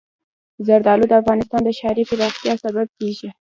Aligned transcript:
زردالو 0.67 1.05
د 1.09 1.13
افغانستان 1.21 1.61
د 1.63 1.69
ښاري 1.79 2.03
پراختیا 2.09 2.53
سبب 2.63 2.87
کېږي. 2.97 3.29